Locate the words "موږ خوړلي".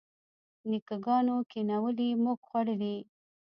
2.23-2.95